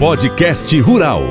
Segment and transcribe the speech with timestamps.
[0.00, 1.22] Podcast Rural.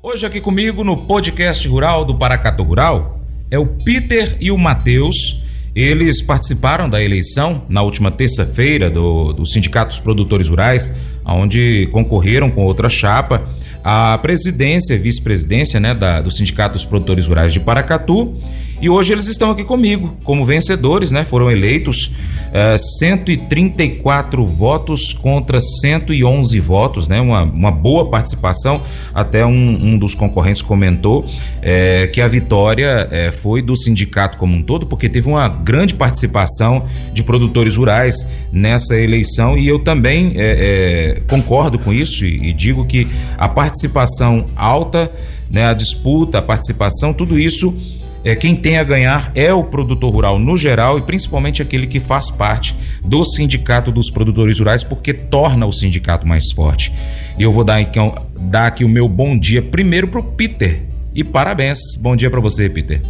[0.00, 5.42] Hoje aqui comigo no Podcast Rural do Paracato Rural é o Peter e o Matheus.
[5.74, 10.94] Eles participaram da eleição na última terça-feira do, do Sindicato dos Produtores Rurais,
[11.26, 13.42] onde concorreram com outra chapa
[13.82, 18.38] a presidência, vice-presidência né, do Sindicato dos Produtores Rurais de Paracatu.
[18.82, 21.24] E hoje eles estão aqui comigo como vencedores, né?
[21.24, 27.20] Foram eleitos uh, eh, 134 votos contra 111 votos, né?
[27.20, 28.82] Uma, uma boa participação.
[29.14, 31.24] Até um, um dos concorrentes comentou
[31.62, 35.94] é, que a vitória é, foi do sindicato como um todo, porque teve uma grande
[35.94, 42.52] participação de produtores rurais nessa eleição e eu também é, concordo com isso e, e
[42.52, 43.06] digo que
[43.38, 45.08] a participação alta,
[45.48, 45.66] né?
[45.66, 50.38] A disputa, a participação, tudo isso é, quem tem a ganhar é o produtor rural
[50.38, 55.66] no geral e principalmente aquele que faz parte do sindicato dos produtores rurais, porque torna
[55.66, 56.92] o sindicato mais forte.
[57.38, 60.82] E eu vou dar, então, dar aqui o meu bom dia primeiro para o Peter.
[61.14, 61.78] E parabéns.
[62.00, 63.02] Bom dia para você, Peter.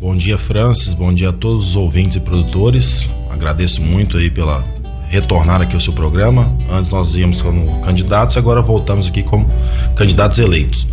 [0.00, 0.92] Bom dia, Francis.
[0.92, 3.06] Bom dia a todos os ouvintes e produtores.
[3.30, 4.64] Agradeço muito aí pela
[5.08, 6.56] retornar aqui ao seu programa.
[6.70, 9.46] Antes nós íamos como candidatos, agora voltamos aqui como
[9.94, 10.86] candidatos eleitos.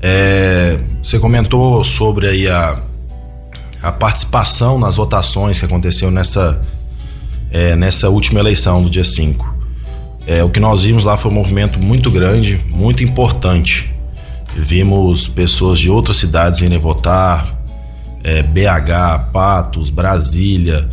[0.00, 2.78] É, você comentou sobre aí a,
[3.82, 6.60] a participação nas votações que aconteceu nessa,
[7.50, 9.54] é, nessa última eleição do dia 5.
[10.26, 13.90] É, o que nós vimos lá foi um movimento muito grande, muito importante.
[14.56, 17.56] Vimos pessoas de outras cidades virem votar,
[18.24, 20.88] é, BH, Patos, Brasília.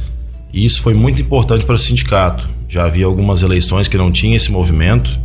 [0.53, 2.47] E isso foi muito importante para o sindicato.
[2.69, 5.19] Já havia algumas eleições que não tinha esse movimento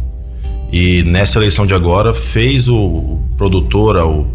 [0.72, 4.26] e nessa eleição de agora fez o, produtor ao,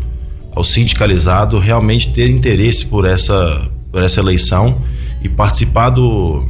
[0.56, 4.81] ao sindicalizado realmente ter interesse por essa, por essa eleição
[5.22, 6.48] e participar, do,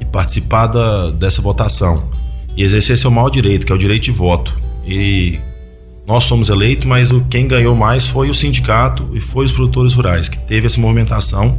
[0.00, 2.10] e participar da, dessa votação
[2.56, 4.58] e exercer seu maior direito, que é o direito de voto.
[4.86, 5.38] E
[6.06, 9.94] nós somos eleitos, mas o, quem ganhou mais foi o sindicato e foi os produtores
[9.94, 11.58] rurais, que teve essa movimentação.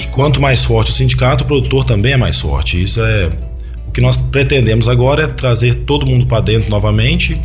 [0.00, 2.82] E quanto mais forte o sindicato, o produtor também é mais forte.
[2.82, 3.30] Isso é
[3.92, 7.38] que nós pretendemos agora é trazer todo mundo para dentro novamente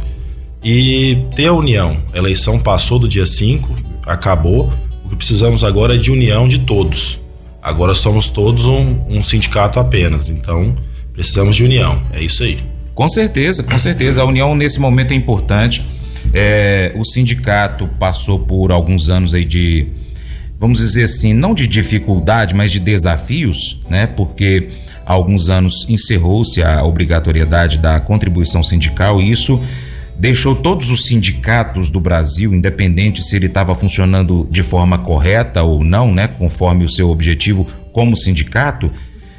[0.64, 1.98] e ter a união.
[2.14, 3.76] A eleição passou do dia 5,
[4.06, 4.74] acabou.
[5.04, 7.20] O que precisamos agora é de união de todos.
[7.62, 10.76] Agora somos todos um, um sindicato apenas, então
[11.14, 12.02] precisamos de união.
[12.14, 12.60] É isso aí.
[12.96, 14.22] Com certeza, com certeza.
[14.22, 15.86] A união nesse momento é importante.
[16.34, 19.88] É, o sindicato passou por alguns anos aí de,
[20.60, 24.08] vamos dizer assim, não de dificuldade, mas de desafios, né?
[24.08, 24.70] Porque
[25.08, 29.64] há alguns anos encerrou-se a obrigatoriedade da contribuição sindical e isso
[30.20, 35.84] deixou todos os sindicatos do Brasil, independente se ele estava funcionando de forma correta ou
[35.84, 38.92] não, né, conforme o seu objetivo como sindicato,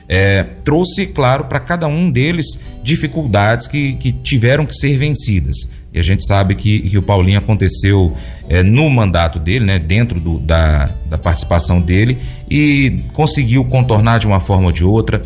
[0.08, 5.70] é, trouxe, claro, para cada um deles dificuldades que, que tiveram que ser vencidas.
[5.92, 8.14] E a gente sabe que, que o Paulinho aconteceu
[8.48, 12.18] é, no mandato dele, né, dentro do, da, da participação dele,
[12.50, 15.22] e conseguiu contornar de uma forma ou de outra.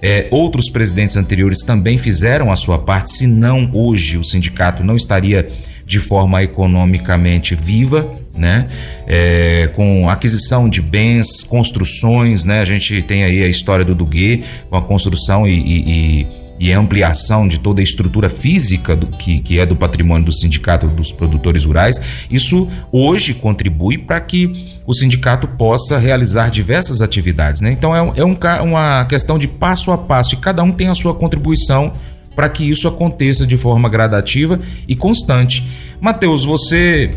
[0.00, 4.96] É, outros presidentes anteriores também fizeram a sua parte, se não hoje o sindicato não
[4.96, 5.48] estaria
[5.86, 8.68] de forma economicamente viva, né?
[9.06, 12.60] É, com aquisição de bens, construções, né?
[12.60, 16.26] A gente tem aí a história do Duguê com a construção e, e, e
[16.58, 20.86] e ampliação de toda a estrutura física do, que, que é do patrimônio do Sindicato
[20.86, 22.00] dos Produtores Rurais,
[22.30, 27.60] isso hoje contribui para que o sindicato possa realizar diversas atividades.
[27.60, 27.72] Né?
[27.72, 30.94] Então é, é um, uma questão de passo a passo e cada um tem a
[30.94, 31.92] sua contribuição
[32.34, 35.66] para que isso aconteça de forma gradativa e constante.
[36.00, 37.14] Mateus, você,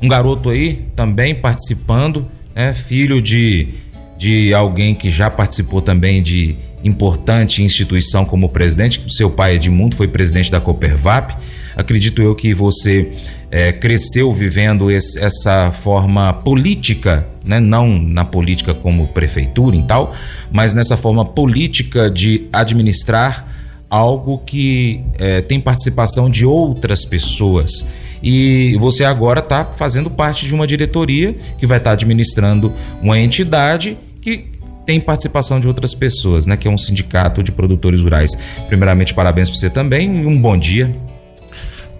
[0.00, 3.74] um garoto aí também participando, é filho de,
[4.16, 9.02] de alguém que já participou também de importante instituição como presidente.
[9.08, 11.34] Seu pai Edmundo foi presidente da Coopervap.
[11.76, 13.12] Acredito eu que você
[13.50, 17.58] é, cresceu vivendo esse, essa forma política, né?
[17.58, 20.14] não na política como prefeitura e tal,
[20.50, 23.46] mas nessa forma política de administrar
[23.88, 27.86] algo que é, tem participação de outras pessoas.
[28.22, 32.72] E você agora está fazendo parte de uma diretoria que vai estar tá administrando
[33.02, 34.50] uma entidade que
[34.90, 36.56] tem participação de outras pessoas, né?
[36.56, 38.32] Que é um sindicato de produtores rurais.
[38.66, 40.92] Primeiramente, parabéns para você também e um bom dia.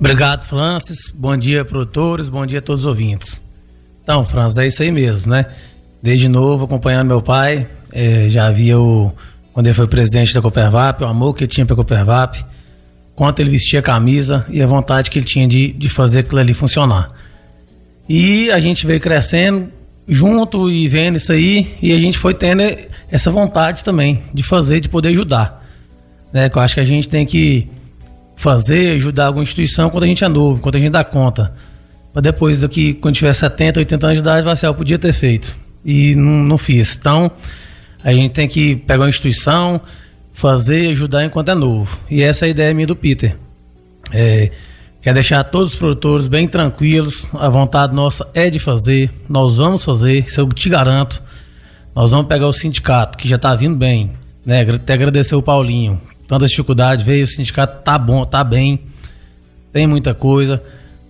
[0.01, 0.99] Obrigado, Francis.
[1.15, 2.29] Bom dia, produtores.
[2.29, 3.41] Bom dia a todos os ouvintes.
[4.03, 5.47] Então, Francis, é isso aí mesmo, né?
[6.03, 9.13] Desde novo, acompanhando meu pai, é, já havia o.
[9.53, 12.45] Quando ele foi presidente da Coopervap, o amor que ele tinha para a Coopervap,
[13.15, 16.41] quanto ele vestia a camisa e a vontade que ele tinha de, de fazer aquilo
[16.41, 17.13] ali funcionar.
[18.09, 19.69] E a gente veio crescendo,
[20.11, 22.62] junto e vendo isso aí, e a gente foi tendo
[23.11, 25.65] essa vontade também de fazer, de poder ajudar.
[26.33, 26.51] né?
[26.51, 27.69] Que eu acho que a gente tem que
[28.37, 31.53] fazer, ajudar alguma instituição quando a gente é novo, quando a gente dá conta.
[32.12, 35.12] Para depois daqui, quando tiver 70, 80 anos de idade, vai ser, eu podia ter
[35.12, 35.57] feito.
[35.85, 36.97] E não, não fiz.
[37.01, 37.31] Então,
[38.03, 39.81] a gente tem que pegar uma instituição,
[40.33, 42.01] fazer ajudar enquanto é novo.
[42.11, 43.37] E essa é a ideia minha do Peter.
[44.13, 44.51] É,
[45.00, 49.85] quer deixar todos os produtores bem tranquilos, a vontade nossa é de fazer, nós vamos
[49.85, 51.23] fazer, isso eu te garanto.
[51.94, 54.12] Nós vamos pegar o sindicato, que já está vindo bem,
[54.44, 54.62] né?
[54.62, 56.00] Até agradecer o Paulinho.
[56.29, 58.81] Tanta dificuldade veio, o sindicato tá bom, tá bem,
[59.73, 60.62] tem muita coisa.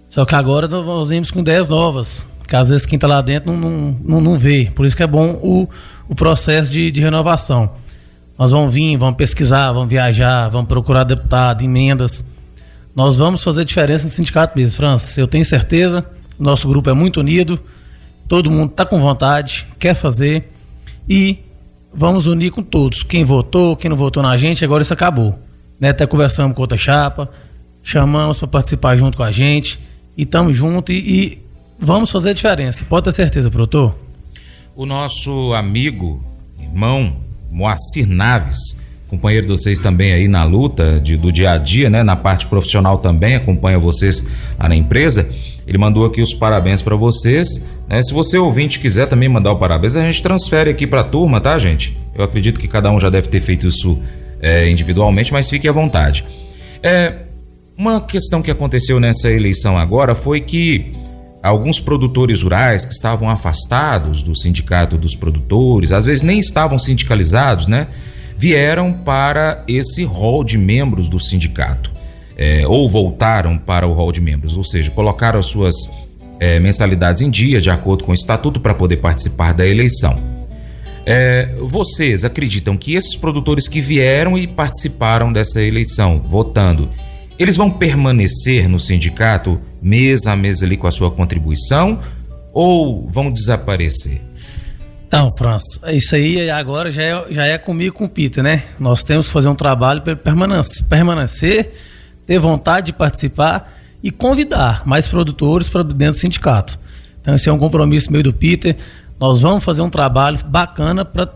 [0.08, 3.52] Só que agora nós vimos com ideias novas, que às vezes quem está lá dentro
[3.52, 4.72] não, não, não, não, vê.
[4.74, 5.68] Por isso que é bom o,
[6.08, 7.70] o processo de, de renovação.
[8.38, 12.24] Nós vamos vir, vamos pesquisar, vamos viajar, vamos procurar deputado, emendas.
[12.94, 15.16] Nós vamos fazer diferença no sindicato mesmo, Francis.
[15.16, 16.04] Eu tenho certeza,
[16.38, 17.60] nosso grupo é muito unido,
[18.28, 20.50] todo mundo está com vontade, quer fazer
[21.08, 21.38] e
[21.92, 23.02] vamos unir com todos.
[23.02, 25.38] Quem votou, quem não votou na gente, agora isso acabou.
[25.78, 25.90] Né?
[25.90, 27.30] Até conversamos com outra chapa,
[27.82, 29.78] chamamos para participar junto com a gente
[30.16, 31.38] e estamos juntos e, e,
[31.78, 32.84] vamos fazer diferença.
[32.84, 33.94] Pode ter certeza, produtor.
[34.74, 36.22] O nosso amigo,
[36.58, 37.16] irmão
[37.50, 42.02] Moacir Naves, companheiro de vocês também aí na luta de, do dia a dia, né?
[42.04, 44.24] Na parte profissional também, acompanha vocês
[44.56, 45.28] na empresa.
[45.66, 47.68] Ele mandou aqui os parabéns para vocês.
[47.88, 48.00] Né?
[48.02, 51.40] Se você ouvinte quiser também mandar o parabéns, a gente transfere aqui para a turma,
[51.40, 51.96] tá, gente?
[52.14, 53.98] Eu acredito que cada um já deve ter feito isso
[54.40, 56.24] é, individualmente, mas fique à vontade.
[56.82, 57.14] É,
[57.76, 60.92] uma questão que aconteceu nessa eleição agora foi que
[61.42, 67.66] alguns produtores rurais que estavam afastados do sindicato dos produtores, às vezes nem estavam sindicalizados,
[67.66, 67.88] né?
[68.40, 71.92] Vieram para esse rol de membros do sindicato.
[72.38, 75.74] É, ou voltaram para o rol de membros, ou seja, colocaram as suas
[76.40, 80.16] é, mensalidades em dia, de acordo com o estatuto, para poder participar da eleição.
[81.04, 86.88] É, vocês acreditam que esses produtores que vieram e participaram dessa eleição, votando,
[87.38, 92.00] eles vão permanecer no sindicato mês a mês ali com a sua contribuição
[92.54, 94.29] ou vão desaparecer?
[95.10, 98.62] Então, França, isso aí agora já é, já é comigo com o Peter, né?
[98.78, 101.72] Nós temos que fazer um trabalho para permanecer, permanecer,
[102.24, 106.78] ter vontade de participar e convidar mais produtores para dentro do sindicato.
[107.20, 108.76] Então, esse é um compromisso meio do Peter.
[109.18, 111.28] Nós vamos fazer um trabalho bacana para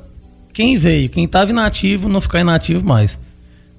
[0.52, 3.18] quem veio, quem estava inativo, não ficar inativo mais.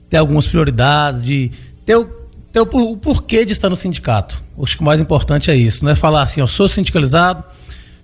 [0.10, 1.54] Ter algumas prioridades, de
[1.86, 2.04] ter o,
[2.52, 4.44] ter o, o porquê de estar no sindicato.
[4.62, 5.86] Acho que o mais importante é isso.
[5.86, 7.46] Não é falar assim, eu sou sindicalizado,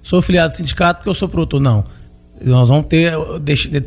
[0.01, 1.59] sou filiado do sindicato porque eu sou produtor.
[1.59, 1.83] Não.
[2.43, 3.13] Nós vamos ter,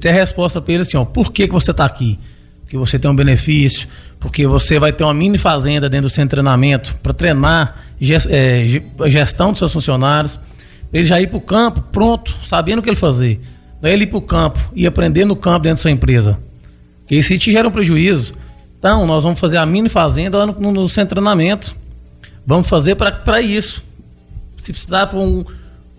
[0.00, 2.18] ter resposta para ele assim, ó, por que, que você está aqui?
[2.62, 3.88] Porque você tem um benefício,
[4.20, 7.84] porque você vai ter uma mini fazenda dentro do de treinamento para treinar
[8.30, 10.38] é, a gestão dos seus funcionários,
[10.92, 13.40] ele já ir para o campo pronto, sabendo o que ele fazer.
[13.82, 16.38] Não é ele ir para o campo e aprender no campo dentro da sua empresa.
[17.00, 18.34] Porque isso te gera um prejuízo.
[18.78, 21.74] Então, nós vamos fazer a mini fazenda lá no, no, no treinamento.
[22.46, 23.82] Vamos fazer para isso.
[24.58, 25.44] Se precisar para um,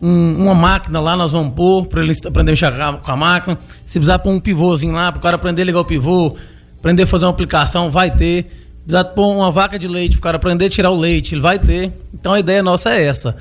[0.02, 2.72] um, uma máquina lá, nós vamos pôr para ele aprender a mexer
[3.02, 3.58] com a máquina.
[3.86, 6.36] Se precisar pôr um pivôzinho lá, para o cara aprender a ligar o pivô,
[6.78, 8.64] aprender a fazer uma aplicação, vai ter.
[8.84, 11.42] Precisar pôr uma vaca de leite, para o cara aprender a tirar o leite, ele
[11.42, 11.92] vai ter.
[12.14, 13.38] Então a ideia nossa é essa: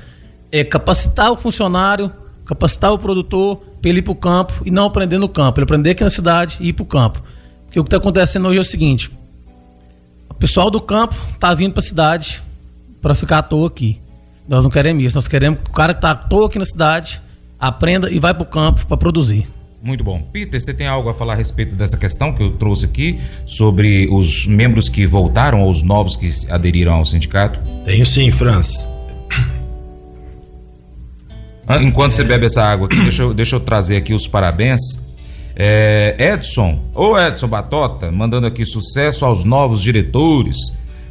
[0.51, 2.11] é capacitar o funcionário,
[2.45, 5.65] capacitar o produtor para ele ir para o campo e não aprender no campo, ele
[5.65, 7.21] aprender aqui na cidade e ir para o campo.
[7.65, 9.11] Porque o que está acontecendo hoje é o seguinte:
[10.29, 12.41] o pessoal do campo está vindo para a cidade
[13.01, 14.01] para ficar à toa aqui.
[14.47, 16.65] Nós não queremos isso, nós queremos que o cara que está à toa aqui na
[16.65, 17.21] cidade
[17.59, 19.47] aprenda e vai para o campo para produzir.
[19.81, 20.19] Muito bom.
[20.33, 24.07] Peter, você tem algo a falar a respeito dessa questão que eu trouxe aqui sobre
[24.11, 27.59] os membros que voltaram ou os novos que aderiram ao sindicato?
[27.85, 28.87] Tenho sim, Franz.
[31.81, 34.81] Enquanto você bebe essa água aqui, deixa eu, deixa eu trazer aqui os parabéns.
[35.55, 40.57] É, Edson, ou Edson Batota, mandando aqui sucesso aos novos diretores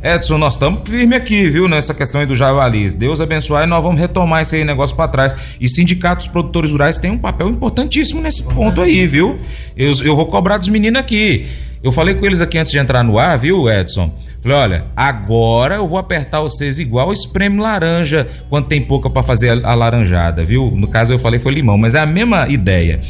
[0.04, 2.94] Edson, nós estamos firme aqui, viu, nessa questão aí do javalis.
[2.94, 5.34] Deus abençoe e nós vamos retomar esse negócio para trás.
[5.58, 9.38] E sindicatos produtores rurais têm um papel importantíssimo nesse ponto aí, viu?
[9.74, 11.46] Eu, eu vou cobrar dos meninos aqui.
[11.82, 14.12] Eu falei com eles aqui antes de entrar no ar, viu, Edson?
[14.42, 19.64] Falei, olha, agora eu vou apertar vocês igual espreme laranja quando tem pouca para fazer
[19.64, 20.70] a laranjada, viu?
[20.70, 23.00] No caso eu falei foi limão, mas é a mesma ideia.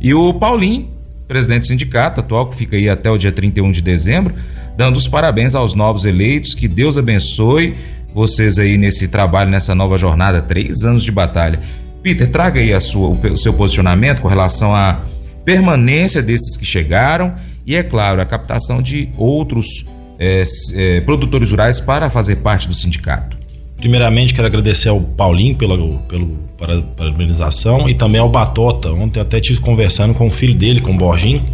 [0.00, 0.88] E o Paulinho,
[1.26, 4.36] presidente do sindicato atual, que fica aí até o dia 31 de dezembro,
[4.76, 7.74] dando os parabéns aos novos eleitos, que Deus abençoe
[8.14, 11.60] vocês aí nesse trabalho, nessa nova jornada, três anos de batalha.
[12.02, 15.00] Peter, traga aí a sua, o seu posicionamento com relação à
[15.44, 17.34] permanência desses que chegaram
[17.66, 19.86] e, é claro, a captação de outros
[20.18, 23.36] é, é, produtores rurais para fazer parte do sindicato.
[23.76, 28.90] Primeiramente, quero agradecer ao Paulinho pela, pelo, pela e também ao Batota.
[28.92, 31.44] Ontem até estive conversando com o filho dele, com o Borginho,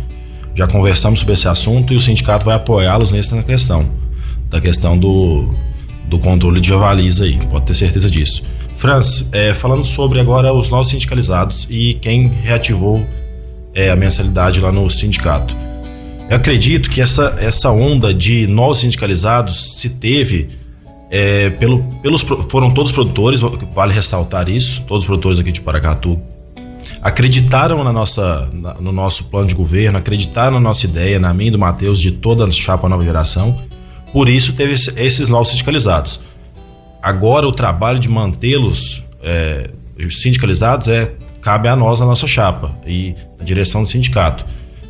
[0.54, 3.88] Já conversamos sobre esse assunto e o sindicato vai apoiá-los nessa questão,
[4.49, 5.49] da questão do,
[6.07, 8.42] do controle de javalis aí, pode ter certeza disso.
[8.78, 13.07] Franz, é, falando sobre agora os novos sindicalizados e quem reativou
[13.75, 15.54] é, a mensalidade lá no sindicato.
[16.28, 20.49] Eu acredito que essa, essa onda de novos sindicalizados se teve
[21.11, 23.40] é, pelo, pelos, foram todos produtores,
[23.75, 26.19] vale ressaltar isso, todos os produtores aqui de Paracatu
[27.02, 31.52] acreditaram na nossa, na, no nosso plano de governo, acreditaram na nossa ideia, na minha
[31.52, 33.59] do Matheus, de toda a chapa nova geração.
[34.12, 36.21] Por isso teve esses novos sindicalizados.
[37.02, 39.71] Agora o trabalho de mantê-los é,
[40.11, 44.45] sindicalizados é cabe a nós, a nossa chapa e a direção do sindicato.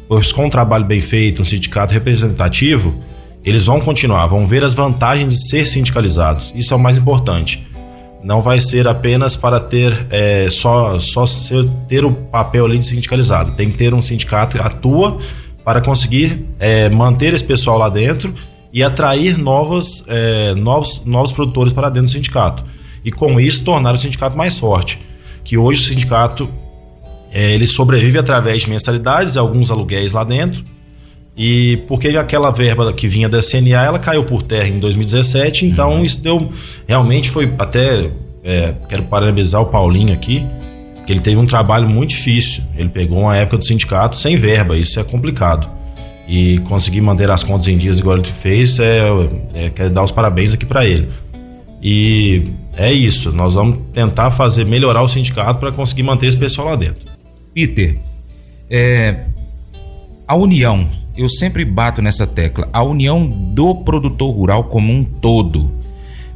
[0.08, 3.00] Pois com um trabalho bem feito, um sindicato representativo,
[3.44, 6.52] eles vão continuar, vão ver as vantagens de ser sindicalizados.
[6.56, 7.69] Isso é o mais importante
[8.22, 12.86] não vai ser apenas para ter é, só, só ser, ter o papel ali de
[12.86, 13.52] sindicalizado.
[13.52, 15.18] Tem que ter um sindicato que atua
[15.64, 18.34] para conseguir é, manter esse pessoal lá dentro
[18.72, 22.64] e atrair novos, é, novos, novos produtores para dentro do sindicato.
[23.04, 24.98] E com isso tornar o sindicato mais forte.
[25.42, 26.48] Que hoje o sindicato
[27.32, 30.62] é, ele sobrevive através de mensalidades, alguns aluguéis lá dentro
[31.42, 35.92] e porque aquela verba que vinha da CNA, ela caiu por terra em 2017, então
[35.92, 36.04] uhum.
[36.04, 36.52] isso deu.
[36.86, 38.10] Realmente foi até.
[38.44, 40.44] É, quero parabenizar o Paulinho aqui,
[41.06, 42.62] que ele teve um trabalho muito difícil.
[42.76, 45.66] Ele pegou uma época do sindicato sem verba, isso é complicado.
[46.28, 49.08] E conseguir manter as contas em dias igual ele fez, é,
[49.54, 51.08] é quero dar os parabéns aqui para ele.
[51.82, 56.68] E é isso, nós vamos tentar fazer melhorar o sindicato para conseguir manter esse pessoal
[56.68, 57.00] lá dentro.
[57.54, 57.96] Peter,
[58.68, 59.24] é,
[60.28, 65.70] a união eu sempre bato nessa tecla, a união do produtor rural como um todo.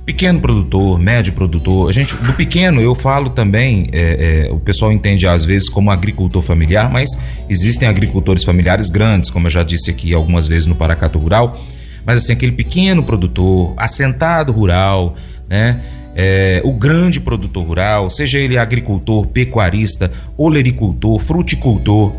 [0.05, 4.93] Pequeno produtor, médio produtor, a gente do pequeno eu falo também, é, é, o pessoal
[4.93, 9.91] entende às vezes como agricultor familiar, mas existem agricultores familiares grandes, como eu já disse
[9.91, 11.59] aqui algumas vezes no Paracato Rural,
[12.05, 15.17] mas assim, aquele pequeno produtor, assentado rural,
[15.49, 15.81] né?
[16.17, 22.13] É, o grande produtor rural, seja ele agricultor, pecuarista, olericultor, fruticultor,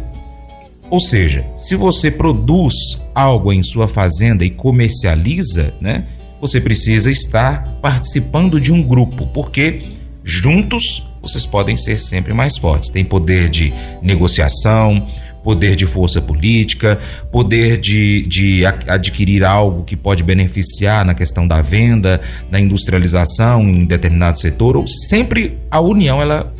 [0.89, 2.73] ou seja, se você produz
[3.13, 6.05] algo em sua fazenda e comercializa, né,
[6.39, 9.81] você precisa estar participando de um grupo, porque
[10.23, 12.89] juntos vocês podem ser sempre mais fortes.
[12.89, 15.07] Tem poder de negociação,
[15.43, 16.99] poder de força política,
[17.31, 23.85] poder de, de adquirir algo que pode beneficiar na questão da venda, da industrialização em
[23.85, 24.77] determinado setor.
[24.77, 26.53] Ou sempre a união ela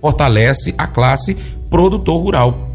[0.00, 1.36] fortalece a classe
[1.70, 2.71] produtor rural.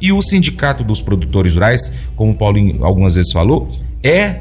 [0.00, 3.72] E o Sindicato dos Produtores Rurais, como o Paulinho algumas vezes falou,
[4.02, 4.40] é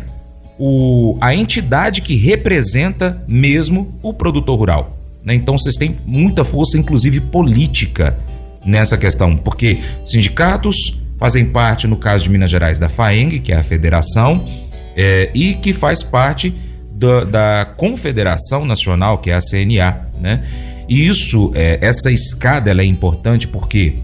[0.58, 4.98] o, a entidade que representa mesmo o produtor rural.
[5.24, 5.36] Né?
[5.36, 8.18] Então vocês têm muita força, inclusive política,
[8.66, 13.58] nessa questão, porque sindicatos fazem parte, no caso de Minas Gerais, da FAENG, que é
[13.58, 14.48] a federação,
[14.96, 16.54] é, e que faz parte
[16.92, 20.08] da, da, Confederação Nacional, que é a CNA.
[20.20, 20.46] Né?
[20.88, 23.96] E isso, é, essa escada ela é importante porque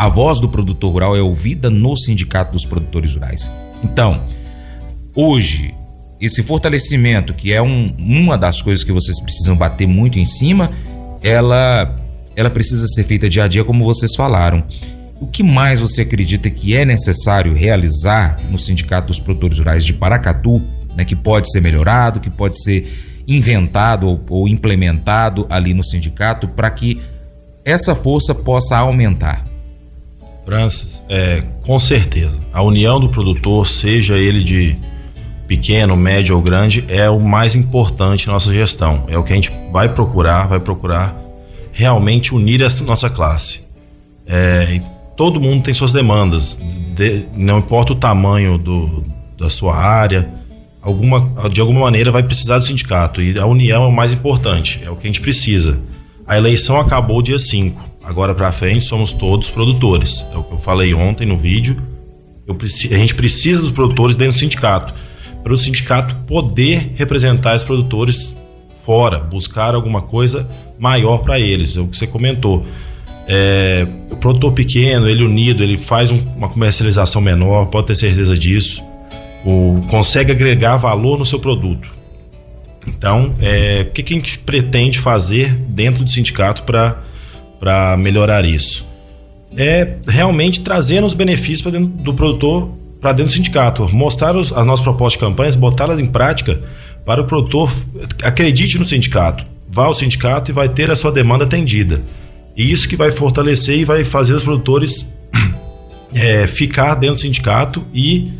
[0.00, 3.50] a voz do produtor rural é ouvida no Sindicato dos Produtores Rurais.
[3.84, 4.18] Então,
[5.14, 5.74] hoje,
[6.18, 10.72] esse fortalecimento, que é um, uma das coisas que vocês precisam bater muito em cima,
[11.22, 11.94] ela,
[12.34, 14.64] ela precisa ser feita dia a dia, como vocês falaram.
[15.20, 19.92] O que mais você acredita que é necessário realizar no Sindicato dos Produtores Rurais de
[19.92, 20.62] Paracatu,
[20.96, 26.48] né, que pode ser melhorado, que pode ser inventado ou, ou implementado ali no sindicato
[26.48, 27.02] para que
[27.66, 29.44] essa força possa aumentar?
[30.50, 32.36] Francis, é, com certeza.
[32.52, 34.76] A união do produtor, seja ele de
[35.46, 39.04] pequeno, médio ou grande, é o mais importante na nossa gestão.
[39.06, 41.14] É o que a gente vai procurar, vai procurar
[41.72, 43.60] realmente unir essa nossa classe.
[44.26, 44.80] É,
[45.16, 46.58] todo mundo tem suas demandas,
[46.96, 49.04] de, não importa o tamanho do,
[49.38, 50.28] da sua área,
[50.82, 54.80] alguma, de alguma maneira vai precisar do sindicato e a união é o mais importante,
[54.84, 55.80] é o que a gente precisa.
[56.26, 60.26] A eleição acabou dia 5 agora para frente somos todos produtores.
[60.34, 61.76] É o que eu falei ontem no vídeo.
[62.46, 64.92] Eu, a gente precisa dos produtores dentro do sindicato.
[65.44, 68.34] Para o sindicato poder representar os produtores
[68.84, 70.48] fora, buscar alguma coisa
[70.78, 71.76] maior para eles.
[71.76, 72.66] É o que você comentou.
[73.28, 78.36] É, o produtor pequeno, ele unido, ele faz um, uma comercialização menor, pode ter certeza
[78.36, 78.82] disso.
[79.44, 81.88] O, consegue agregar valor no seu produto.
[82.88, 87.08] Então, é, o que, que a gente pretende fazer dentro do sindicato para
[87.60, 88.88] para melhorar isso?
[89.56, 94.52] É realmente trazendo os benefícios para dentro do produtor, para dentro do sindicato, mostrar os,
[94.52, 96.60] as nossas propostas de campanhas, botá-las em prática
[97.04, 97.72] para o produtor
[98.22, 102.02] acredite no sindicato, vá ao sindicato e vai ter a sua demanda atendida.
[102.56, 105.06] E isso que vai fortalecer e vai fazer os produtores
[106.14, 108.32] é, ficar dentro do sindicato e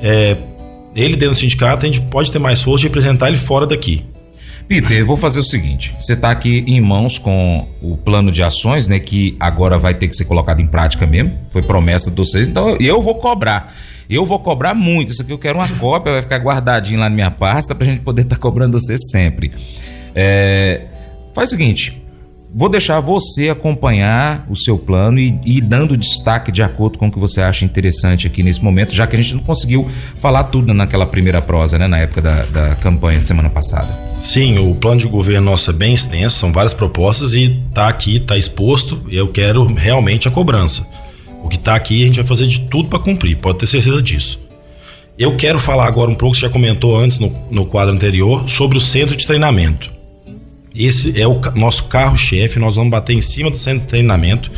[0.00, 0.36] é,
[0.96, 4.04] ele dentro do sindicato a gente pode ter mais força de representar ele fora daqui.
[4.68, 8.86] Peter, vou fazer o seguinte: você está aqui em mãos com o plano de ações,
[8.86, 9.00] né?
[9.00, 11.36] Que agora vai ter que ser colocado em prática mesmo.
[11.50, 13.74] Foi promessa de vocês, então eu vou cobrar.
[14.08, 15.10] Eu vou cobrar muito.
[15.10, 17.90] Isso aqui eu quero uma cópia, vai ficar guardadinho lá na minha pasta para a
[17.90, 19.52] gente poder estar tá cobrando você sempre.
[20.14, 20.82] É,
[21.34, 22.02] faz o seguinte:
[22.54, 27.12] Vou deixar você acompanhar o seu plano e ir dando destaque de acordo com o
[27.12, 30.72] que você acha interessante aqui nesse momento, já que a gente não conseguiu falar tudo
[30.72, 33.92] naquela primeira prosa, né, na época da, da campanha de semana passada.
[34.14, 38.18] Sim, o plano de governo nosso é bem extenso, são várias propostas e tá aqui,
[38.18, 40.86] tá exposto, e eu quero realmente a cobrança.
[41.44, 44.00] O que tá aqui a gente vai fazer de tudo para cumprir, pode ter certeza
[44.00, 44.40] disso.
[45.18, 48.78] Eu quero falar agora um pouco, você já comentou antes no, no quadro anterior, sobre
[48.78, 49.97] o centro de treinamento.
[50.78, 52.60] Esse é o nosso carro-chefe.
[52.60, 54.48] Nós vamos bater em cima do centro de treinamento.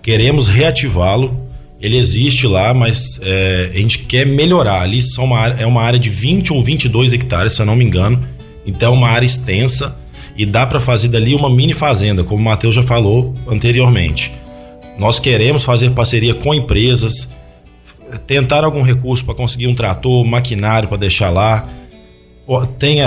[0.00, 1.46] Queremos reativá-lo.
[1.78, 4.80] Ele existe lá, mas é, a gente quer melhorar.
[4.80, 7.84] Ali são uma é uma área de 20 ou 22 hectares, se eu não me
[7.84, 8.26] engano.
[8.66, 10.00] Então é uma área extensa
[10.34, 14.32] e dá para fazer dali uma mini fazenda, como o Matheus já falou anteriormente.
[14.98, 17.28] Nós queremos fazer parceria com empresas,
[18.26, 21.68] tentar algum recurso para conseguir um trator, maquinário para deixar lá
[22.78, 23.02] tem,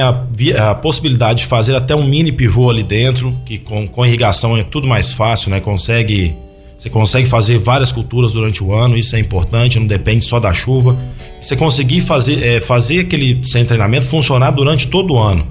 [0.00, 0.20] a,
[0.68, 4.64] a, possibilidade de fazer até um mini pivô ali dentro, que com, com irrigação é
[4.64, 5.60] tudo mais fácil, né?
[5.60, 6.34] Consegue,
[6.76, 10.52] você consegue fazer várias culturas durante o ano, isso é importante, não depende só da
[10.52, 10.98] chuva.
[11.40, 15.46] Você conseguir fazer, é, fazer aquele sem treinamento funcionar durante todo o ano.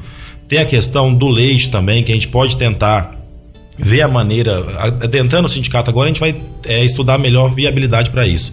[0.50, 3.15] Tem a questão do leite também, que a gente pode tentar
[3.77, 4.65] ver a maneira.
[5.01, 8.51] Adentrando o sindicato agora, a gente vai é, estudar melhor viabilidade para isso.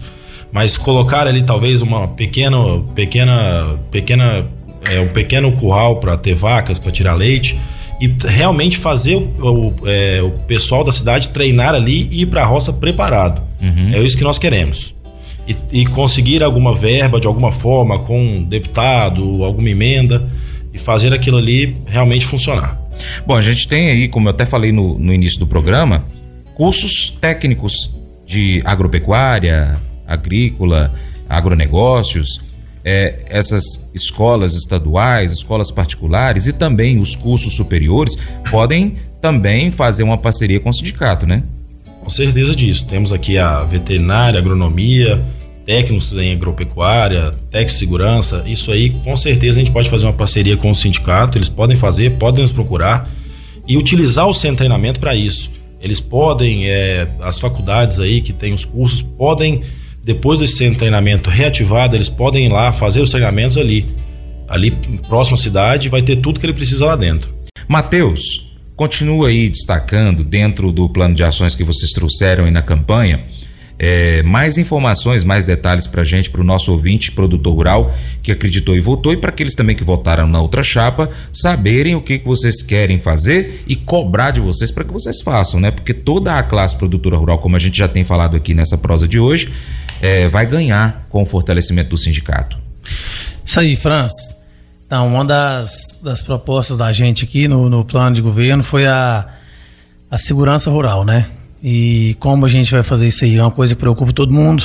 [0.49, 2.57] Mas colocar ali talvez uma pequena,
[2.95, 4.45] pequena, pequena
[4.89, 7.59] é, um pequeno curral para ter vacas, para tirar leite
[7.99, 12.43] e realmente fazer o, o, é, o, pessoal da cidade treinar ali e ir para
[12.43, 13.41] a roça preparado.
[13.61, 13.93] Uhum.
[13.93, 14.93] É isso que nós queremos.
[15.47, 20.29] E, e, conseguir alguma verba de alguma forma com um deputado, alguma emenda
[20.73, 22.79] e fazer aquilo ali realmente funcionar.
[23.25, 26.05] Bom, a gente tem aí, como eu até falei no, no início do programa,
[26.53, 27.93] cursos técnicos
[28.25, 30.93] de agropecuária, agrícola,
[31.29, 32.41] agronegócios
[32.89, 38.17] é, essas escolas estaduais, escolas particulares e também os cursos superiores
[38.49, 41.43] podem também fazer uma parceria com o sindicato, né?
[41.99, 42.87] Com certeza disso.
[42.87, 45.21] Temos aqui a veterinária, agronomia,
[45.65, 48.45] técnicos em agropecuária, de segurança.
[48.47, 51.37] Isso aí, com certeza, a gente pode fazer uma parceria com o sindicato.
[51.37, 53.11] Eles podem fazer, podem nos procurar
[53.67, 55.51] e utilizar o centro de treinamento para isso.
[55.81, 59.61] Eles podem, é, as faculdades aí que têm os cursos, podem
[60.07, 63.93] depois desse centro de treinamento reativado, eles podem ir lá fazer os treinamentos ali.
[64.47, 64.71] Ali,
[65.09, 67.29] próxima cidade, vai ter tudo que ele precisa lá dentro.
[67.67, 73.25] Matheus, continua aí destacando dentro do plano de ações que vocês trouxeram aí na campanha.
[73.77, 77.93] É, mais informações, mais detalhes para gente, para o nosso ouvinte, produtor rural,
[78.23, 82.01] que acreditou e votou, e para aqueles também que votaram na outra chapa, saberem o
[82.01, 85.69] que, que vocês querem fazer e cobrar de vocês para que vocês façam, né?
[85.69, 89.05] Porque toda a classe produtora rural, como a gente já tem falado aqui nessa prosa
[89.05, 89.51] de hoje,
[90.01, 92.57] é, vai ganhar com o fortalecimento do sindicato.
[93.43, 94.13] Isso aí, Franz.
[94.85, 99.25] Então, uma das, das propostas da gente aqui no, no plano de governo foi a,
[100.09, 101.27] a segurança rural, né?
[101.61, 103.37] E como a gente vai fazer isso aí?
[103.37, 104.63] É uma coisa que preocupa todo mundo.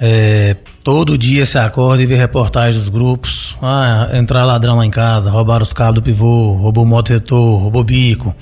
[0.00, 3.56] É, todo dia se acorda e vê reportagens dos grupos.
[3.60, 7.84] Ah, entrar ladrão lá em casa, roubar os cabos do pivô, roubou moto retor, roubou
[7.84, 8.34] bico,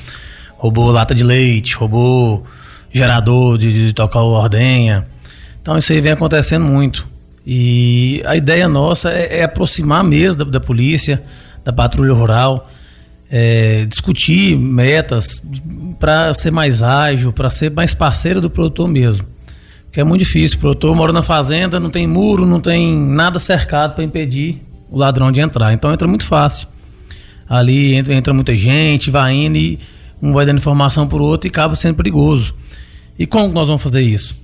[0.56, 2.44] roubou lata de leite, roubou
[2.92, 5.06] gerador de, de tocar ordenha.
[5.62, 7.06] Então isso aí vem acontecendo muito.
[7.46, 11.22] E a ideia nossa é, é aproximar mesmo da, da, polícia,
[11.64, 12.68] da patrulha rural,
[13.30, 15.42] é, discutir metas
[15.98, 19.26] para ser mais ágil, para ser mais parceiro do produtor mesmo.
[19.84, 20.56] Porque é muito difícil.
[20.56, 24.98] O produtor mora na fazenda, não tem muro, não tem nada cercado para impedir o
[24.98, 25.72] ladrão de entrar.
[25.72, 26.68] Então entra muito fácil.
[27.48, 29.78] Ali entra, entra muita gente, vai indo e
[30.20, 32.54] um vai dando informação para o outro e acaba sendo perigoso.
[33.18, 34.41] E como nós vamos fazer isso?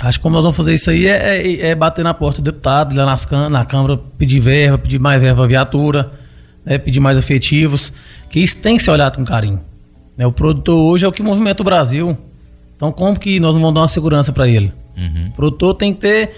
[0.00, 2.44] Acho que como nós vamos fazer isso aí é, é, é bater na porta do
[2.44, 6.12] deputado, lá nas, na Câmara, pedir verba, pedir mais verba para viatura,
[6.64, 7.92] né, pedir mais efetivos,
[8.28, 9.60] que isso tem que ser olhado com carinho.
[10.16, 10.26] Né?
[10.26, 12.16] O produtor hoje é o que movimenta o Brasil.
[12.76, 14.72] Então como que nós não vamos dar uma segurança para ele?
[14.96, 15.28] Uhum.
[15.30, 16.32] O produtor tem que ter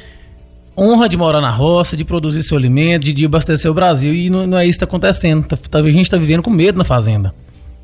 [0.77, 4.15] honra de morar na roça, de produzir seu alimento, de, de abastecer o Brasil.
[4.15, 5.45] E não, não é isso que está acontecendo.
[5.47, 7.35] Tá, tá, a gente está vivendo com medo na fazenda.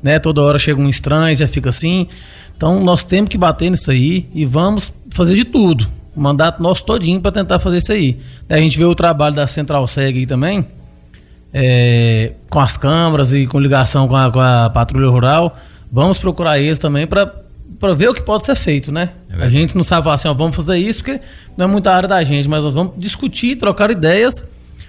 [0.01, 0.19] Né?
[0.19, 2.07] Toda hora chega um estranho, já fica assim.
[2.55, 5.87] Então nós temos que bater nisso aí e vamos fazer de tudo.
[6.15, 8.19] O mandato nosso todinho para tentar fazer isso aí.
[8.49, 10.65] A gente vê o trabalho da Central SEG aí também,
[11.53, 15.57] é, com as câmaras e com ligação com a, com a patrulha rural.
[15.91, 17.43] Vamos procurar eles também para
[17.79, 19.09] para ver o que pode ser feito, né?
[19.29, 21.19] É a gente não sabe falar assim, ó, vamos fazer isso, porque
[21.57, 24.45] não é muita área da gente, mas nós vamos discutir, trocar ideias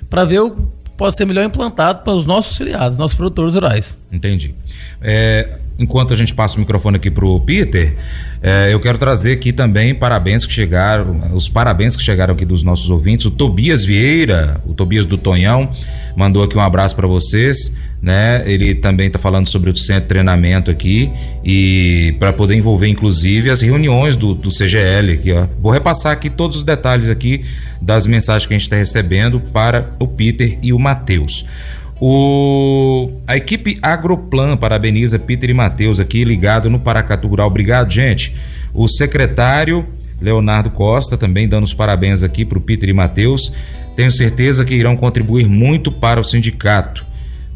[0.08, 0.62] para ver o que
[0.96, 3.98] pode ser melhor implantado para os nossos filiados, nossos produtores rurais.
[4.10, 4.54] Entendi.
[5.02, 7.94] É, enquanto a gente passa o microfone aqui para o Peter,
[8.42, 12.62] é, eu quero trazer aqui também parabéns que chegaram, os parabéns que chegaram aqui dos
[12.62, 13.26] nossos ouvintes.
[13.26, 15.70] O Tobias Vieira, o Tobias do Tonhão,
[16.16, 17.74] mandou aqui um abraço para vocês.
[18.00, 18.42] Né?
[18.46, 21.10] Ele também está falando sobre o centro de treinamento aqui
[21.42, 25.46] e para poder envolver inclusive as reuniões do, do CGL aqui, ó.
[25.60, 27.44] Vou repassar aqui todos os detalhes aqui
[27.80, 31.46] das mensagens que a gente está recebendo para o Peter e o Matheus.
[32.00, 37.46] O, a equipe Agroplan parabeniza Peter e Matheus aqui ligado no Paracatu Rural.
[37.46, 38.34] Obrigado, gente.
[38.74, 39.86] O secretário
[40.20, 43.52] Leonardo Costa também dando os parabéns aqui para o Peter e Matheus.
[43.94, 47.04] Tenho certeza que irão contribuir muito para o sindicato.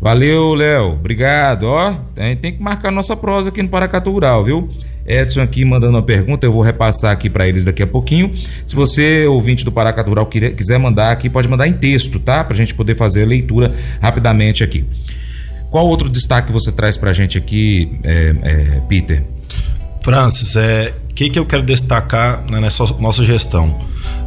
[0.00, 0.92] Valeu, Léo.
[0.92, 1.64] Obrigado.
[1.64, 4.70] Ó, tem, tem que marcar nossa prosa aqui no Paracatu Rural, viu?
[5.10, 8.34] Edson aqui mandando uma pergunta, eu vou repassar aqui para eles daqui a pouquinho.
[8.66, 12.44] Se você, ouvinte do Paracatu Rural, quiser mandar aqui, pode mandar em texto, tá?
[12.44, 14.84] Para a gente poder fazer a leitura rapidamente aqui.
[15.70, 19.22] Qual outro destaque você traz para a gente aqui, é, é, Peter?
[20.02, 23.80] Francis, é o que, que eu quero destacar nessa nossa gestão?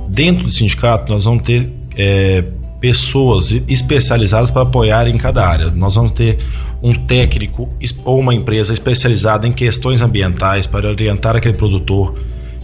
[0.10, 1.68] Dentro do sindicato, nós vamos ter
[1.98, 2.44] é,
[2.80, 5.72] pessoas especializadas para apoiar em cada área.
[5.72, 6.38] Nós vamos ter
[6.84, 7.70] um técnico
[8.04, 12.20] ou uma empresa especializada em questões ambientais para orientar aquele produtor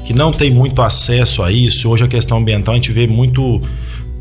[0.05, 1.89] que não tem muito acesso a isso.
[1.89, 3.61] Hoje a questão ambiental a gente vê muito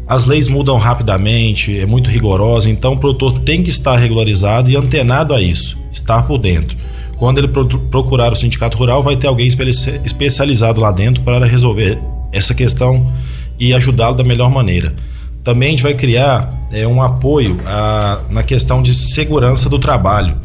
[0.06, 4.76] as leis mudam rapidamente, é muito rigorosa, então o produtor tem que estar regularizado e
[4.76, 6.78] antenado a isso, estar por dentro.
[7.16, 11.98] Quando ele procurar o sindicato rural, vai ter alguém especializado lá dentro para resolver
[12.32, 13.12] essa questão
[13.58, 14.94] e ajudá-lo da melhor maneira.
[15.44, 20.36] Também a gente vai criar é, um apoio a, na questão de segurança do trabalho,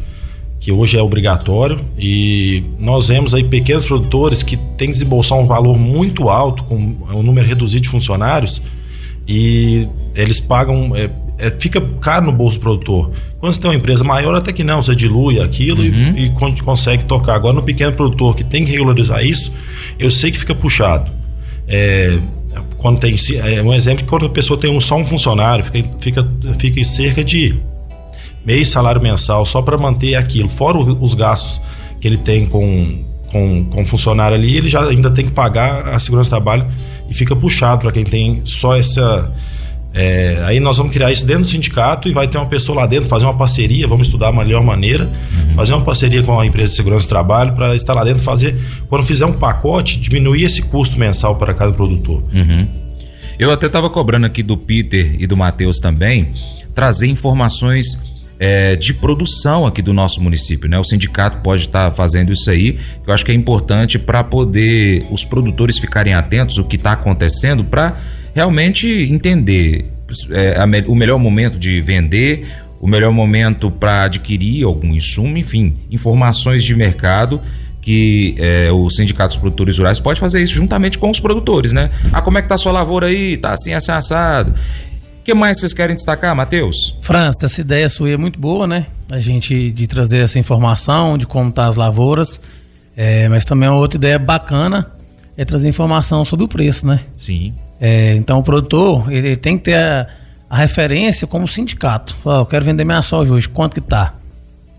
[0.60, 5.46] que hoje é obrigatório, e nós vemos aí pequenos produtores que têm que desembolsar um
[5.46, 8.62] valor muito alto, com um número reduzido de funcionários,
[9.28, 10.92] e eles pagam.
[10.94, 13.10] É, é, fica caro no bolso do produtor.
[13.38, 16.16] Quando você tem uma empresa maior, até que não, você dilui aquilo uhum.
[16.16, 17.34] e, e consegue tocar.
[17.34, 19.50] Agora, no pequeno produtor que tem que regularizar isso,
[19.98, 21.10] eu sei que fica puxado.
[21.66, 22.16] É,
[22.78, 25.88] quando tem é um exemplo que quando a pessoa tem um, só um funcionário fica,
[25.98, 27.54] fica, fica em cerca de
[28.44, 30.48] meio salário mensal só para manter aquilo.
[30.48, 31.60] Fora os gastos
[32.00, 35.98] que ele tem com com, com funcionário ali ele já ainda tem que pagar a
[35.98, 36.66] segurança do trabalho
[37.10, 39.34] e fica puxado para quem tem só essa
[39.94, 42.86] é, aí nós vamos criar isso dentro do sindicato e vai ter uma pessoa lá
[42.86, 45.54] dentro, fazer uma parceria, vamos estudar a melhor maneira, uhum.
[45.54, 48.58] fazer uma parceria com a empresa de segurança do trabalho para estar lá dentro fazer,
[48.88, 52.24] quando fizer um pacote, diminuir esse custo mensal para cada produtor.
[52.32, 52.66] Uhum.
[53.38, 56.34] Eu até estava cobrando aqui do Peter e do Matheus também,
[56.74, 60.76] trazer informações é, de produção aqui do nosso município, né?
[60.76, 62.80] O sindicato pode estar tá fazendo isso aí.
[63.06, 67.62] Eu acho que é importante para poder os produtores ficarem atentos o que está acontecendo
[67.62, 67.96] para
[68.34, 69.90] realmente entender
[70.30, 72.46] é, a, o melhor momento de vender,
[72.80, 77.40] o melhor momento para adquirir algum insumo, enfim, informações de mercado
[77.80, 81.90] que é, o Sindicato dos Produtores Rurais pode fazer isso juntamente com os produtores, né?
[82.10, 83.36] Ah, como é que tá a sua lavoura aí?
[83.36, 84.54] Tá assim, assim, assado.
[85.20, 86.96] O que mais vocês querem destacar, Matheus?
[87.02, 88.86] França, essa ideia sua é muito boa, né?
[89.10, 92.40] A gente de trazer essa informação de como tá as lavouras,
[92.96, 94.90] é, mas também uma outra ideia bacana
[95.36, 97.00] é trazer informação sobre o preço, né?
[97.18, 97.52] Sim.
[97.86, 100.06] É, então o produtor ele tem que ter a,
[100.48, 102.16] a referência como sindicato.
[102.24, 104.14] Fala, eu quero vender minha soja hoje, quanto que tá?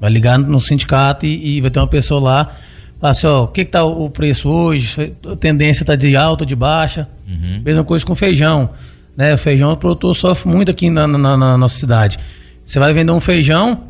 [0.02, 2.56] Vai ligar no sindicato e, e vai ter uma pessoa lá,
[3.00, 5.14] fala assim, ó, o que que tá o preço hoje?
[5.32, 7.08] A tendência tá de alta ou de baixa?
[7.28, 7.62] Uhum.
[7.64, 8.72] Mesma coisa com feijão.
[9.16, 9.36] Né?
[9.36, 12.18] O feijão o produtor sofre muito aqui na, na, na nossa cidade.
[12.66, 13.84] Você vai vender um feijão,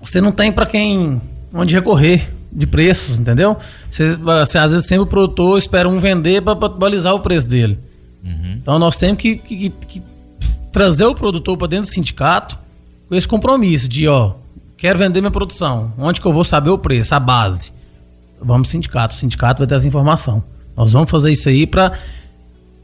[0.00, 1.20] você não tem para quem
[1.52, 3.58] onde recorrer de preços, entendeu?
[3.90, 7.78] Você, você, às vezes sempre o produtor espera um vender para balizar o preço dele.
[8.26, 8.58] Uhum.
[8.60, 10.02] Então nós temos que, que, que
[10.72, 12.58] trazer o produtor para dentro do sindicato
[13.08, 14.34] com esse compromisso de, ó,
[14.76, 17.72] quero vender minha produção, onde que eu vou saber o preço, a base?
[18.40, 20.42] Vamos sindicato, o sindicato vai ter essa informação.
[20.76, 21.92] Nós vamos fazer isso aí para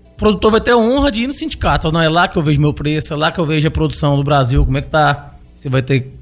[0.04, 1.90] o produtor vai ter a honra de ir no sindicato.
[1.90, 4.16] Não é lá que eu vejo meu preço, é lá que eu vejo a produção
[4.16, 5.34] do Brasil, como é que tá?
[5.56, 6.16] Se vai ter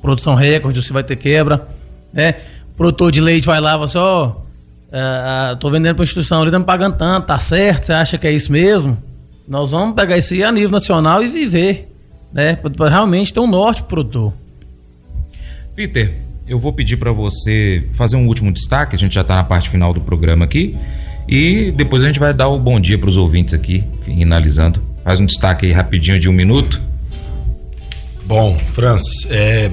[0.00, 1.66] produção recorde, se vai ter quebra,
[2.12, 2.36] né?
[2.76, 4.32] produtor de leite vai lá assim, ó,
[4.94, 7.86] oh, uh, tô vendendo pra instituição ali, tá me pagando tanto, tá certo?
[7.86, 8.96] Você acha que é isso mesmo?
[9.46, 11.92] Nós vamos pegar isso aí a nível nacional e viver,
[12.32, 12.56] né?
[12.56, 14.32] Pra, realmente ter um norte pro produtor.
[15.74, 19.44] Peter, eu vou pedir para você fazer um último destaque, a gente já está na
[19.44, 20.76] parte final do programa aqui,
[21.28, 24.80] e depois a gente vai dar o bom dia para os ouvintes aqui, finalizando.
[25.02, 26.80] Faz um destaque aí rapidinho de um minuto.
[28.24, 29.70] Bom, Franz, é,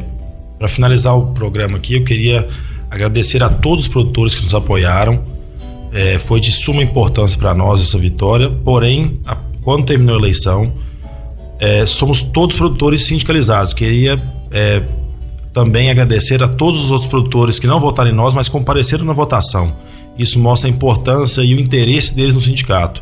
[0.58, 2.48] para finalizar o programa aqui, eu queria
[2.92, 5.24] Agradecer a todos os produtores que nos apoiaram.
[5.94, 10.74] É, foi de suma importância para nós essa vitória, porém, a, quando terminou a eleição,
[11.58, 13.74] é, somos todos produtores sindicalizados.
[13.74, 14.84] Queria é,
[15.54, 19.14] também agradecer a todos os outros produtores que não votaram em nós, mas compareceram na
[19.14, 19.74] votação.
[20.18, 23.02] Isso mostra a importância e o interesse deles no sindicato.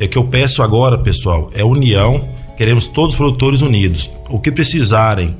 [0.00, 2.28] É que eu peço agora, pessoal, é união.
[2.56, 4.10] Queremos todos os produtores unidos.
[4.28, 5.32] O que precisarem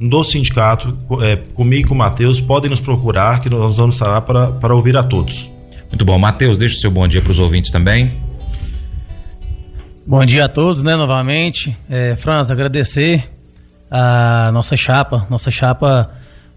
[0.00, 4.08] do sindicato, é, comigo e com o Matheus, podem nos procurar, que nós vamos estar
[4.08, 5.50] lá para, para ouvir a todos.
[5.90, 6.18] Muito bom.
[6.18, 8.12] Matheus, deixa o seu bom dia para os ouvintes também.
[10.06, 11.76] Bom dia a todos, né, novamente.
[11.88, 13.30] É, Franz, agradecer
[13.90, 16.10] a nossa chapa, nossa chapa,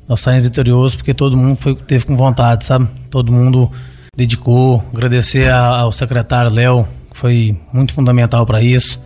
[0.08, 2.88] nós saímos vitoriosos porque todo mundo foi, teve com vontade, sabe?
[3.10, 3.72] Todo mundo
[4.16, 4.84] dedicou.
[4.94, 9.00] Agradecer ao secretário Léo, que foi muito fundamental para isso.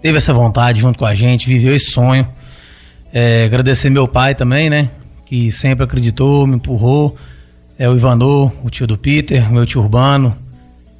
[0.00, 2.26] Teve essa vontade junto com a gente, viveu esse sonho.
[3.12, 4.90] É, agradecer meu pai também, né?
[5.26, 7.16] Que sempre acreditou, me empurrou.
[7.78, 10.36] É o Ivanô, o tio do Peter, meu tio Urbano.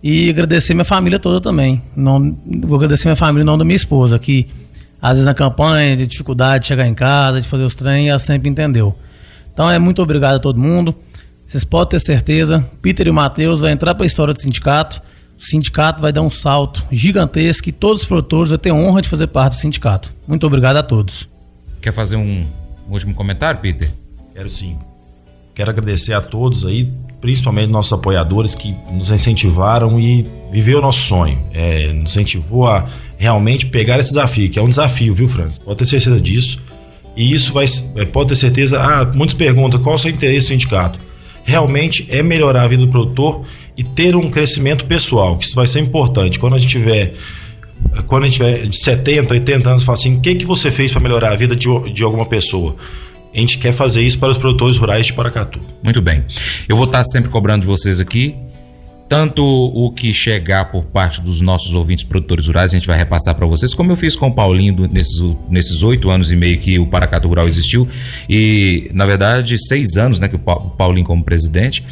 [0.03, 1.83] E agradecer minha família toda também.
[1.97, 4.47] Não, vou agradecer minha família, não da minha esposa, que
[5.03, 8.19] às vezes na campanha, de dificuldade de chegar em casa, de fazer os trem, ela
[8.19, 8.97] sempre entendeu.
[9.53, 10.95] Então é muito obrigado a todo mundo.
[11.47, 15.01] Vocês podem ter certeza, Peter e o Matheus vão entrar para a história do sindicato.
[15.37, 19.09] O sindicato vai dar um salto gigantesco e todos os produtores vão ter honra de
[19.09, 20.13] fazer parte do sindicato.
[20.27, 21.29] Muito obrigado a todos.
[21.81, 22.45] Quer fazer um
[22.89, 23.91] último comentário, Peter?
[24.35, 24.77] Quero sim.
[25.55, 26.89] Quero agradecer a todos aí,
[27.21, 31.39] principalmente nossos apoiadores que nos incentivaram e viveu o nosso sonho.
[31.53, 32.89] É, nos incentivou a
[33.19, 35.59] realmente pegar esse desafio, que é um desafio, viu, Franz?
[35.59, 36.63] Pode ter certeza disso.
[37.17, 38.81] E isso vai, é, pode ter certeza.
[38.81, 41.01] Ah, muitos perguntam qual é o seu interesse no sindicato.
[41.45, 43.45] Realmente é melhorar a vida do produtor
[43.77, 46.39] e ter um crescimento pessoal, que isso vai ser importante.
[46.39, 47.15] Quando a gente tiver
[48.07, 50.91] quando a gente tiver de 70, 80 anos, fala assim: o que, que você fez
[50.91, 52.77] para melhorar a vida de, de alguma pessoa?
[53.35, 55.61] A gente quer fazer isso para os produtores rurais de Paracatu.
[55.83, 56.25] Muito bem.
[56.69, 58.35] Eu vou estar sempre cobrando vocês aqui
[59.09, 63.35] tanto o que chegar por parte dos nossos ouvintes produtores rurais, a gente vai repassar
[63.35, 66.87] para vocês, como eu fiz com o Paulinho nesses, oito anos e meio que o
[66.87, 67.89] Paracatu Rural existiu,
[68.29, 71.83] e na verdade seis anos, né, que o Paulinho como presidente,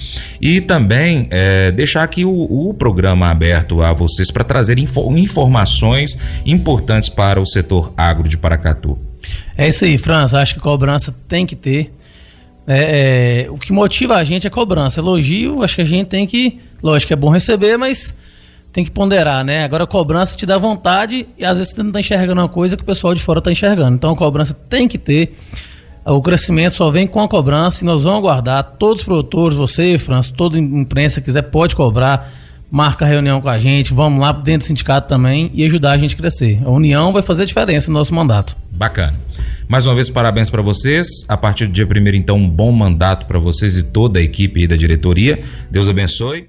[0.41, 6.19] e também é, deixar aqui o, o, programa aberto a vocês para trazer info, informações
[6.45, 8.99] importantes para o setor agro de Paracatu.
[9.57, 11.93] É isso aí, Franz, acho que cobrança tem que ter.
[12.67, 15.01] É, é, o que motiva a gente é cobrança.
[15.01, 18.17] Elogio, acho que a gente tem que Lógico que é bom receber, mas
[18.73, 19.65] tem que ponderar, né?
[19.65, 22.77] Agora a cobrança te dá vontade e às vezes você não está enxergando uma coisa
[22.77, 23.97] que o pessoal de fora está enxergando.
[23.97, 25.35] Então a cobrança tem que ter.
[26.05, 28.75] O crescimento só vem com a cobrança e nós vamos aguardar.
[28.79, 32.33] Todos os produtores, você, França, toda imprensa quiser, pode cobrar.
[32.77, 35.97] Marca a reunião com a gente, vamos lá dentro do sindicato também e ajudar a
[35.97, 36.61] gente a crescer.
[36.63, 38.55] A união vai fazer diferença no nosso mandato.
[38.71, 39.15] Bacana.
[39.67, 41.07] Mais uma vez, parabéns para vocês.
[41.27, 44.67] A partir do dia 1 então, um bom mandato para vocês e toda a equipe
[44.67, 45.43] da diretoria.
[45.71, 46.49] Deus abençoe.